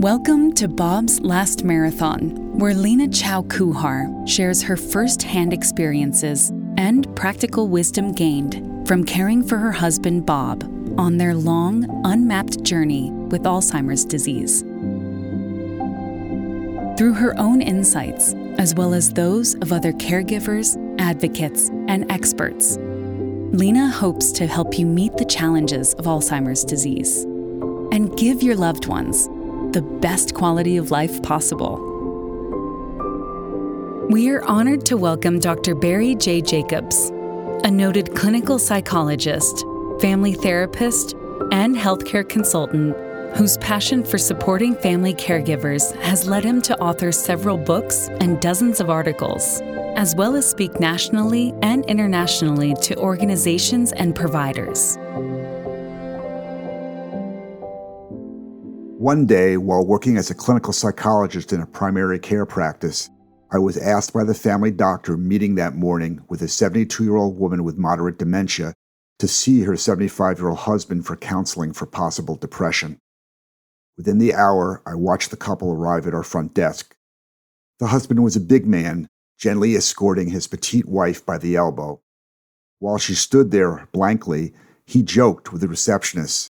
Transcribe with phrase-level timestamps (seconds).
[0.00, 6.48] Welcome to Bob's Last Marathon, where Lena Chow Kuhar shares her first hand experiences
[6.78, 10.62] and practical wisdom gained from caring for her husband Bob
[10.98, 14.62] on their long, unmapped journey with Alzheimer's disease.
[16.96, 23.90] Through her own insights, as well as those of other caregivers, advocates, and experts, Lena
[23.90, 27.24] hopes to help you meet the challenges of Alzheimer's disease
[27.92, 29.28] and give your loved ones
[29.72, 31.78] the best quality of life possible.
[34.10, 35.74] We are honored to welcome Dr.
[35.74, 36.40] Barry J.
[36.40, 37.10] Jacobs,
[37.62, 39.64] a noted clinical psychologist,
[40.00, 41.14] family therapist,
[41.52, 42.96] and healthcare consultant
[43.36, 48.80] whose passion for supporting family caregivers has led him to author several books and dozens
[48.80, 49.60] of articles,
[49.96, 54.98] as well as speak nationally and internationally to organizations and providers.
[59.00, 63.08] One day, while working as a clinical psychologist in a primary care practice,
[63.50, 67.38] I was asked by the family doctor meeting that morning with a 72 year old
[67.38, 68.74] woman with moderate dementia
[69.18, 72.98] to see her 75 year old husband for counseling for possible depression.
[73.96, 76.94] Within the hour, I watched the couple arrive at our front desk.
[77.78, 79.08] The husband was a big man,
[79.38, 82.02] gently escorting his petite wife by the elbow.
[82.80, 84.52] While she stood there blankly,
[84.84, 86.50] he joked with the receptionist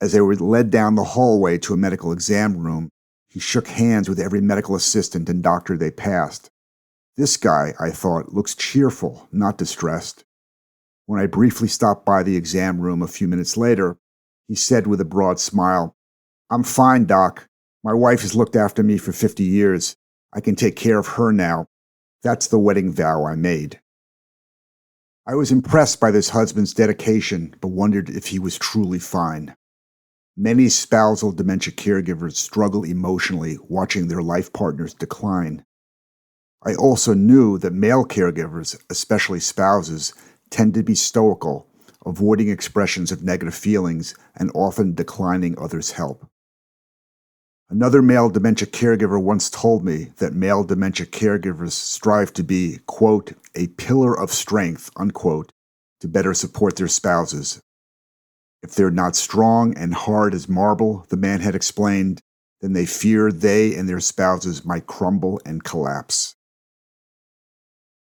[0.00, 2.90] as they were led down the hallway to a medical exam room,
[3.28, 6.50] he shook hands with every medical assistant and doctor they passed.
[7.16, 10.24] This guy, I thought, looks cheerful, not distressed.
[11.06, 13.96] When I briefly stopped by the exam room a few minutes later,
[14.46, 15.96] he said with a broad smile,
[16.50, 17.48] I'm fine, Doc.
[17.84, 19.96] My wife has looked after me for 50 years.
[20.32, 21.66] I can take care of her now.
[22.22, 23.80] That's the wedding vow I made.
[25.26, 29.54] I was impressed by this husband's dedication, but wondered if he was truly fine.
[30.40, 35.64] Many spousal dementia caregivers struggle emotionally watching their life partners decline.
[36.64, 40.14] I also knew that male caregivers, especially spouses,
[40.48, 41.66] tend to be stoical,
[42.06, 46.24] avoiding expressions of negative feelings and often declining others' help.
[47.68, 53.32] Another male dementia caregiver once told me that male dementia caregivers strive to be, quote,
[53.56, 55.50] a pillar of strength, unquote,
[55.98, 57.60] to better support their spouses,
[58.62, 62.20] if they're not strong and hard as marble, the man had explained,
[62.60, 66.34] then they fear they and their spouses might crumble and collapse.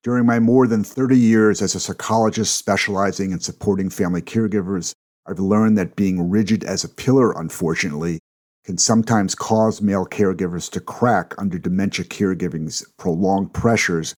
[0.04, 4.92] During my more than 30 years as a psychologist specializing in supporting family caregivers,
[5.26, 8.20] I've learned that being rigid as a pillar, unfortunately,
[8.64, 14.14] can sometimes cause male caregivers to crack under dementia caregiving's prolonged pressures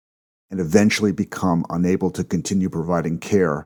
[0.51, 3.65] and eventually become unable to continue providing care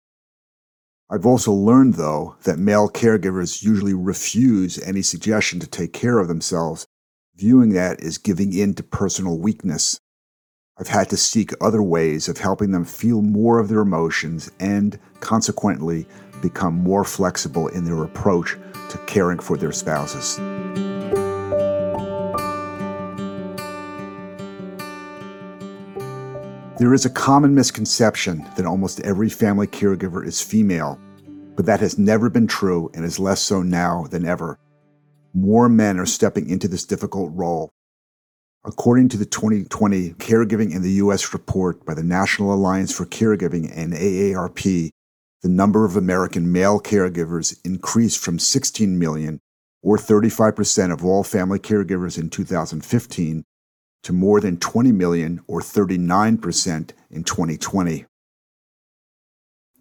[1.09, 6.28] I've also learned, though, that male caregivers usually refuse any suggestion to take care of
[6.28, 6.88] themselves,
[7.36, 10.00] viewing that as giving in to personal weakness.
[10.78, 14.97] I've had to seek other ways of helping them feel more of their emotions and,
[15.19, 16.08] consequently,
[16.41, 18.58] become more flexible in their approach
[18.90, 20.40] to caring for their spouses.
[26.79, 31.00] There is a common misconception that almost every family caregiver is female,
[31.56, 34.57] but that has never been true and is less so now than ever.
[35.35, 37.69] More men are stepping into this difficult role.
[38.66, 41.31] According to the 2020 Caregiving in the U.S.
[41.31, 44.90] report by the National Alliance for Caregiving and AARP,
[45.44, 49.41] the number of American male caregivers increased from 16 million,
[49.84, 53.44] or 35% of all family caregivers in 2015,
[54.03, 58.06] to more than 20 million or 39% in 2020.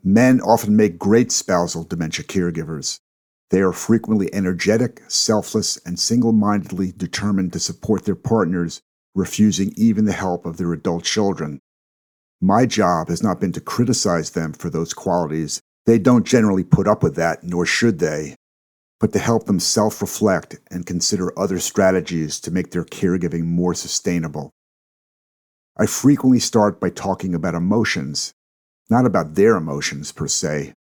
[0.05, 2.99] Men often make great spousal dementia caregivers.
[3.51, 8.81] They are frequently energetic, selfless, and single mindedly determined to support their partners,
[9.15, 11.61] refusing even the help of their adult children.
[12.41, 15.61] My job has not been to criticize them for those qualities.
[15.87, 18.37] They don't generally put up with that, nor should they
[19.03, 23.75] but to help them self reflect and consider other strategies to make their caregiving more
[23.75, 24.53] sustainable.
[25.77, 28.33] I frequently start by talking about emotions,
[28.89, 30.75] not about their emotions per se.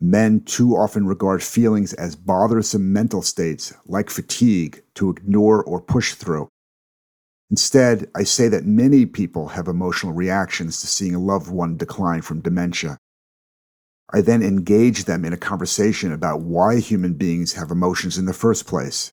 [0.00, 6.14] Men too often regard feelings as bothersome mental states like fatigue to ignore or push
[6.14, 6.48] through.
[7.50, 12.22] Instead, I say that many people have emotional reactions to seeing a loved one decline
[12.22, 12.98] from dementia.
[14.12, 18.32] I then engage them in a conversation about why human beings have emotions in the
[18.32, 19.12] first place.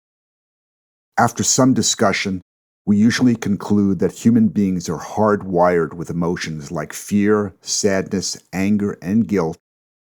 [1.18, 2.42] After some discussion,
[2.86, 9.28] we usually conclude that human beings are hardwired with emotions like fear, sadness, anger, and
[9.28, 9.58] guilt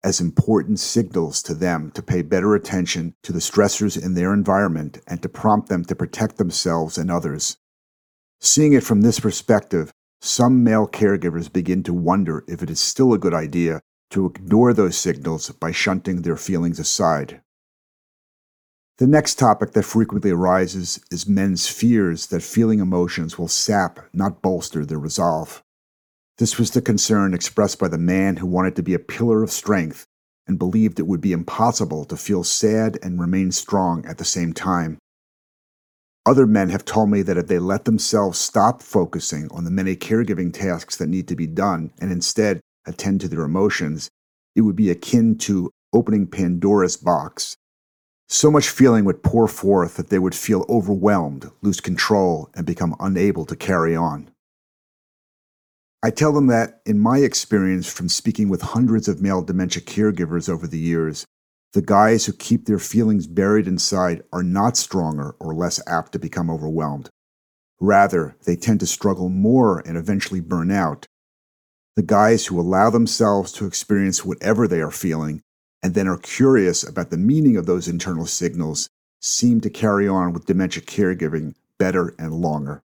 [0.04, 5.00] as important signals to them to pay better attention to the stressors in their environment
[5.08, 7.58] and to prompt them to protect themselves and others.
[8.40, 13.14] Seeing it from this perspective, some male caregivers begin to wonder if it is still
[13.14, 17.42] a good idea to ignore those signals by shunting their feelings aside.
[18.98, 24.42] The next topic that frequently arises is men's fears that feeling emotions will sap, not
[24.42, 25.64] bolster, their resolve.
[26.38, 29.52] This was the concern expressed by the man who wanted to be a pillar of
[29.52, 30.06] strength
[30.48, 34.52] and believed it would be impossible to feel sad and remain strong at the same
[34.52, 34.98] time.
[36.26, 39.96] Other men have told me that if they let themselves stop focusing on the many
[39.96, 42.60] caregiving tasks that need to be done and instead
[42.90, 44.10] attend to their emotions,
[44.56, 47.56] it would be akin to opening Pandora's box.
[48.28, 52.96] So much feeling would pour forth that they would feel overwhelmed, lose control, and become
[53.00, 54.30] unable to carry on.
[56.04, 60.48] I tell them that, in my experience from speaking with hundreds of male dementia caregivers
[60.48, 61.26] over the years,
[61.74, 66.20] the guys who keep their feelings buried inside are not stronger or less apt to
[66.20, 67.10] become overwhelmed.
[67.82, 71.06] Rather, they tend to struggle more and eventually burn out.
[71.96, 75.42] The guys who allow themselves to experience whatever they are feeling
[75.82, 78.90] and then are curious about the meaning of those internal signals
[79.22, 82.82] seem to carry on with dementia caregiving better and longer.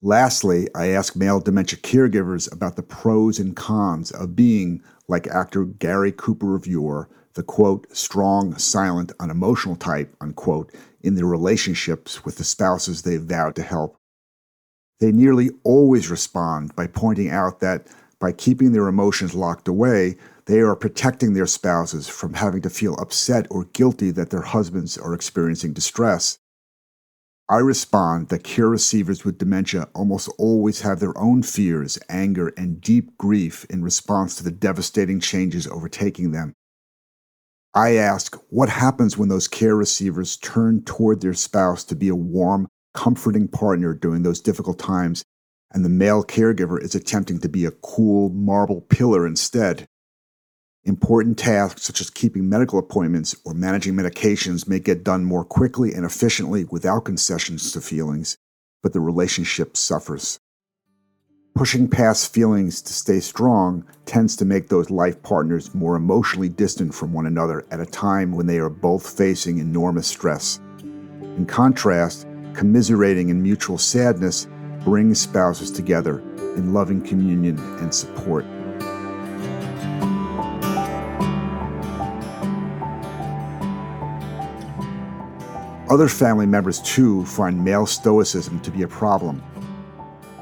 [0.00, 5.64] Lastly, I ask male dementia caregivers about the pros and cons of being, like actor
[5.64, 12.36] Gary Cooper of yore, the quote, strong, silent, unemotional type, unquote, in their relationships with
[12.36, 13.97] the spouses they've vowed to help.
[15.00, 17.86] They nearly always respond by pointing out that
[18.18, 20.16] by keeping their emotions locked away,
[20.46, 24.98] they are protecting their spouses from having to feel upset or guilty that their husbands
[24.98, 26.38] are experiencing distress.
[27.50, 32.80] I respond that care receivers with dementia almost always have their own fears, anger, and
[32.80, 36.54] deep grief in response to the devastating changes overtaking them.
[37.74, 42.14] I ask what happens when those care receivers turn toward their spouse to be a
[42.14, 42.68] warm,
[42.98, 45.22] comforting partner during those difficult times,
[45.70, 49.86] and the male caregiver is attempting to be a cool marble pillar instead.
[50.82, 55.92] Important tasks such as keeping medical appointments or managing medications may get done more quickly
[55.92, 58.36] and efficiently without concessions to feelings,
[58.82, 60.40] but the relationship suffers.
[61.54, 66.92] Pushing past feelings to stay strong tends to make those life partners more emotionally distant
[66.92, 70.58] from one another at a time when they are both facing enormous stress.
[70.80, 72.26] In contrast,
[72.58, 74.48] commiserating in mutual sadness
[74.82, 76.18] brings spouses together
[76.56, 78.44] in loving communion and support.
[85.88, 89.40] Other family members, too, find male stoicism to be a problem.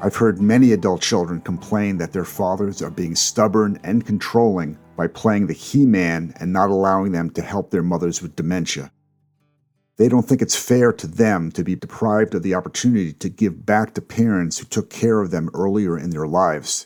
[0.01, 5.05] I've heard many adult children complain that their fathers are being stubborn and controlling by
[5.05, 8.91] playing the he man and not allowing them to help their mothers with dementia.
[9.97, 13.65] They don't think it's fair to them to be deprived of the opportunity to give
[13.65, 16.85] back to parents who took care of them earlier in their lives.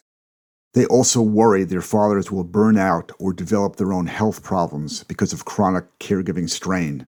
[0.73, 5.33] They also worry their fathers will burn out or develop their own health problems because
[5.33, 7.05] of chronic caregiving strain.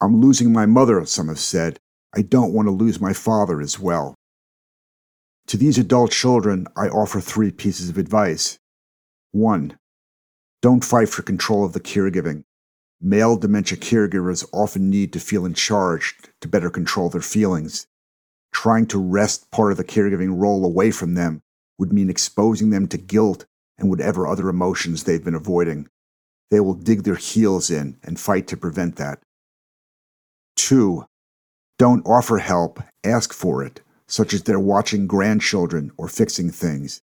[0.00, 1.78] I'm losing my mother, some have said.
[2.16, 4.16] I don't want to lose my father as well.
[5.48, 8.58] To these adult children, I offer three pieces of advice.
[9.30, 9.76] One,
[10.60, 12.42] don't fight for control of the caregiving.
[13.00, 17.86] Male dementia caregivers often need to feel in charge to better control their feelings.
[18.52, 21.42] Trying to wrest part of the caregiving role away from them
[21.78, 23.46] would mean exposing them to guilt
[23.78, 25.88] and whatever other emotions they've been avoiding.
[26.50, 29.20] They will dig their heels in and fight to prevent that.
[30.56, 31.06] Two,
[31.78, 37.00] don't offer help, ask for it, such as they're watching grandchildren or fixing things.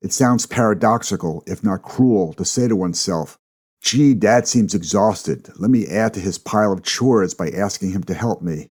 [0.00, 3.38] It sounds paradoxical, if not cruel, to say to oneself,
[3.82, 5.50] Gee, Dad seems exhausted.
[5.56, 8.68] Let me add to his pile of chores by asking him to help me.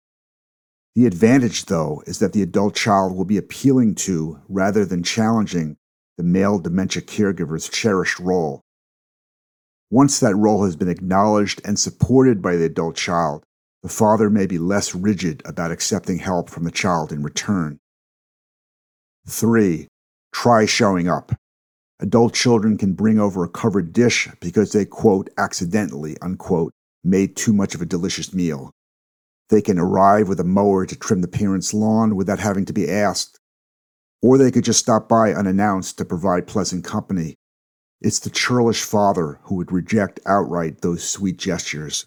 [0.96, 5.78] The advantage, though, is that the adult child will be appealing to, rather than challenging,
[6.18, 8.62] the male dementia caregiver's cherished role.
[9.89, 13.44] Once that role has been acknowledged and supported by the adult child,
[13.82, 17.80] the father may be less rigid about accepting help from the child in return.
[19.28, 19.88] 3.
[20.34, 21.32] Try showing up.
[22.01, 26.72] Adult children can bring over a covered dish because they, quote, accidentally, unquote,
[27.03, 28.72] made too much of a delicious meal.
[29.50, 32.89] They can arrive with a mower to trim the parent's lawn without having to be
[32.89, 33.38] asked.
[34.22, 37.36] Or they could just stop by unannounced to provide pleasant company.
[38.01, 42.06] It's the churlish father who would reject outright those sweet gestures.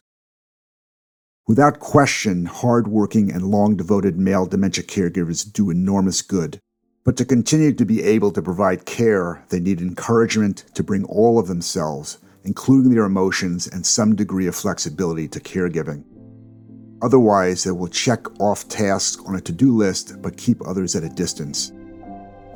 [1.47, 6.61] Without question, hardworking and long devoted male dementia caregivers do enormous good.
[7.05, 11.41] But to continue to be able to provide care, they need encouragement to bring all
[11.41, 16.05] of themselves, including their emotions and some degree of flexibility to caregiving.
[17.03, 21.03] Otherwise, they will check off tasks on a to do list but keep others at
[21.03, 21.73] a distance.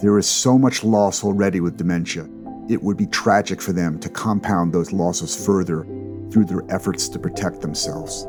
[0.00, 2.29] There is so much loss already with dementia.
[2.69, 5.83] It would be tragic for them to compound those losses further
[6.31, 8.29] through their efforts to protect themselves.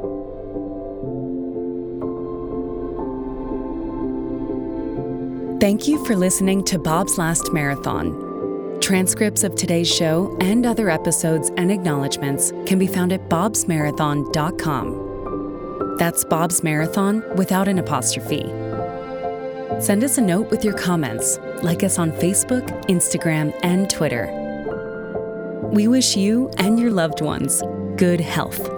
[5.60, 8.78] Thank you for listening to Bob's Last Marathon.
[8.80, 15.96] Transcripts of today's show and other episodes and acknowledgments can be found at bobsmarathon.com.
[15.98, 18.44] That's Bob's Marathon without an apostrophe.
[19.82, 21.40] Send us a note with your comments.
[21.64, 24.30] Like us on Facebook, Instagram, and Twitter.
[25.72, 27.64] We wish you and your loved ones
[27.96, 28.77] good health.